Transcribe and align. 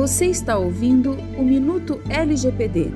Você 0.00 0.24
está 0.28 0.56
ouvindo 0.56 1.12
o 1.36 1.44
Minuto 1.44 2.00
LGPD. 2.08 2.90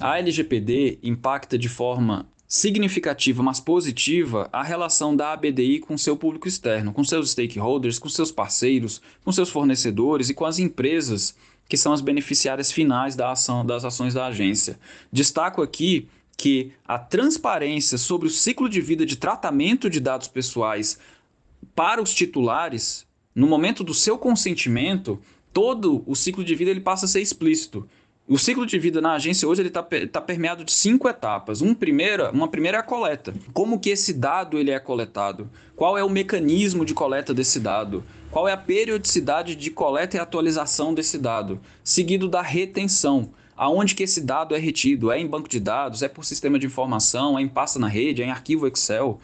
A 0.00 0.18
LGPD 0.18 0.98
impacta 1.00 1.56
de 1.56 1.68
forma 1.68 2.26
significativa, 2.48 3.40
mas 3.40 3.60
positiva, 3.60 4.48
a 4.52 4.64
relação 4.64 5.14
da 5.14 5.32
ABDI 5.32 5.78
com 5.78 5.96
seu 5.96 6.16
público 6.16 6.48
externo, 6.48 6.92
com 6.92 7.04
seus 7.04 7.30
stakeholders, 7.30 8.00
com 8.00 8.08
seus 8.08 8.32
parceiros, 8.32 9.00
com 9.24 9.30
seus 9.30 9.48
fornecedores 9.48 10.28
e 10.28 10.34
com 10.34 10.44
as 10.44 10.58
empresas 10.58 11.36
que 11.68 11.76
são 11.76 11.92
as 11.92 12.00
beneficiárias 12.00 12.72
finais 12.72 13.14
da 13.14 13.30
ação, 13.30 13.64
das 13.64 13.84
ações 13.84 14.12
da 14.12 14.26
agência. 14.26 14.76
Destaco 15.12 15.62
aqui 15.62 16.08
que 16.36 16.72
a 16.84 16.98
transparência 16.98 17.96
sobre 17.96 18.26
o 18.26 18.30
ciclo 18.30 18.68
de 18.68 18.80
vida 18.80 19.06
de 19.06 19.14
tratamento 19.14 19.88
de 19.88 20.00
dados 20.00 20.26
pessoais 20.26 20.98
para 21.76 22.02
os 22.02 22.12
titulares, 22.12 23.06
no 23.34 23.46
momento 23.46 23.82
do 23.82 23.92
seu 23.92 24.16
consentimento, 24.16 25.18
todo 25.52 26.04
o 26.06 26.14
ciclo 26.14 26.44
de 26.44 26.54
vida 26.54 26.70
ele 26.70 26.80
passa 26.80 27.06
a 27.06 27.08
ser 27.08 27.20
explícito. 27.20 27.88
O 28.26 28.38
ciclo 28.38 28.64
de 28.64 28.78
vida 28.78 29.02
na 29.02 29.14
agência 29.14 29.46
hoje 29.46 29.60
está 29.66 29.82
tá 29.82 30.20
permeado 30.20 30.64
de 30.64 30.72
cinco 30.72 31.08
etapas. 31.08 31.60
Um 31.60 31.74
primeira, 31.74 32.30
uma 32.30 32.48
primeira 32.48 32.78
é 32.78 32.80
a 32.80 32.82
coleta. 32.82 33.34
Como 33.52 33.78
que 33.78 33.90
esse 33.90 34.14
dado 34.14 34.58
ele 34.58 34.70
é 34.70 34.78
coletado? 34.78 35.50
Qual 35.76 35.98
é 35.98 36.02
o 36.02 36.08
mecanismo 36.08 36.86
de 36.86 36.94
coleta 36.94 37.34
desse 37.34 37.60
dado? 37.60 38.02
Qual 38.30 38.48
é 38.48 38.52
a 38.52 38.56
periodicidade 38.56 39.54
de 39.54 39.70
coleta 39.70 40.16
e 40.16 40.20
atualização 40.20 40.94
desse 40.94 41.18
dado? 41.18 41.60
Seguido 41.82 42.26
da 42.26 42.40
retenção. 42.40 43.30
Aonde 43.56 43.94
que 43.94 44.02
esse 44.02 44.22
dado 44.22 44.54
é 44.54 44.58
retido? 44.58 45.12
É 45.12 45.20
em 45.20 45.26
banco 45.26 45.48
de 45.48 45.60
dados? 45.60 46.02
É 46.02 46.08
por 46.08 46.24
sistema 46.24 46.58
de 46.58 46.66
informação? 46.66 47.38
É 47.38 47.42
em 47.42 47.48
pasta 47.48 47.78
na 47.78 47.88
rede? 47.88 48.22
É 48.22 48.24
em 48.24 48.30
arquivo 48.30 48.66
Excel? 48.66 49.20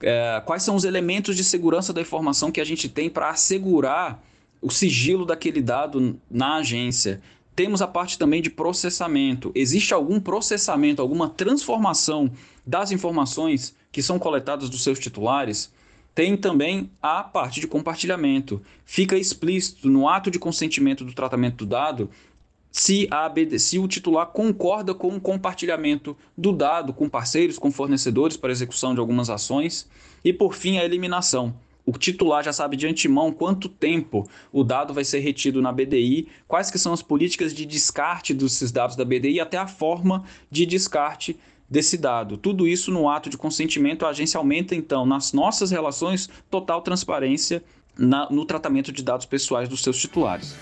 É, 0.00 0.40
quais 0.44 0.62
são 0.62 0.76
os 0.76 0.84
elementos 0.84 1.36
de 1.36 1.42
segurança 1.42 1.92
da 1.92 2.00
informação 2.00 2.52
que 2.52 2.60
a 2.60 2.64
gente 2.64 2.88
tem 2.88 3.10
para 3.10 3.30
assegurar 3.30 4.22
o 4.60 4.70
sigilo 4.70 5.24
daquele 5.24 5.60
dado 5.60 6.20
na 6.30 6.56
agência? 6.56 7.20
Temos 7.54 7.82
a 7.82 7.88
parte 7.88 8.16
também 8.16 8.40
de 8.40 8.50
processamento. 8.50 9.50
Existe 9.54 9.92
algum 9.92 10.20
processamento, 10.20 11.02
alguma 11.02 11.28
transformação 11.28 12.30
das 12.64 12.92
informações 12.92 13.74
que 13.90 14.02
são 14.02 14.18
coletadas 14.18 14.70
dos 14.70 14.84
seus 14.84 14.98
titulares? 14.98 15.72
Tem 16.14 16.36
também 16.36 16.90
a 17.02 17.22
parte 17.22 17.60
de 17.60 17.66
compartilhamento. 17.66 18.62
Fica 18.84 19.16
explícito 19.16 19.88
no 19.88 20.08
ato 20.08 20.30
de 20.30 20.38
consentimento 20.38 21.04
do 21.04 21.12
tratamento 21.12 21.56
do 21.58 21.66
dado 21.66 22.10
se, 22.78 23.08
a 23.10 23.26
ABD, 23.26 23.58
se 23.58 23.76
o 23.76 23.88
titular 23.88 24.26
concorda 24.26 24.94
com 24.94 25.08
o 25.08 25.20
compartilhamento 25.20 26.16
do 26.36 26.52
dado 26.52 26.92
com 26.92 27.08
parceiros, 27.08 27.58
com 27.58 27.72
fornecedores 27.72 28.36
para 28.36 28.52
execução 28.52 28.94
de 28.94 29.00
algumas 29.00 29.28
ações. 29.28 29.88
E 30.24 30.32
por 30.32 30.54
fim, 30.54 30.78
a 30.78 30.84
eliminação. 30.84 31.52
O 31.84 31.90
titular 31.98 32.44
já 32.44 32.52
sabe 32.52 32.76
de 32.76 32.86
antemão 32.86 33.32
quanto 33.32 33.68
tempo 33.68 34.28
o 34.52 34.62
dado 34.62 34.94
vai 34.94 35.04
ser 35.04 35.18
retido 35.18 35.60
na 35.60 35.72
BDI, 35.72 36.28
quais 36.46 36.70
que 36.70 36.78
são 36.78 36.92
as 36.92 37.02
políticas 37.02 37.52
de 37.52 37.66
descarte 37.66 38.32
desses 38.32 38.70
dados 38.70 38.94
da 38.94 39.04
BDI 39.04 39.34
e 39.34 39.40
até 39.40 39.56
a 39.56 39.66
forma 39.66 40.22
de 40.48 40.64
descarte 40.64 41.36
desse 41.68 41.98
dado. 41.98 42.36
Tudo 42.36 42.68
isso 42.68 42.92
no 42.92 43.08
ato 43.08 43.28
de 43.28 43.36
consentimento, 43.36 44.06
a 44.06 44.10
agência 44.10 44.38
aumenta 44.38 44.76
então 44.76 45.04
nas 45.04 45.32
nossas 45.32 45.72
relações 45.72 46.30
total 46.48 46.80
transparência 46.80 47.60
na, 47.98 48.30
no 48.30 48.44
tratamento 48.44 48.92
de 48.92 49.02
dados 49.02 49.26
pessoais 49.26 49.68
dos 49.68 49.82
seus 49.82 49.98
titulares. 49.98 50.54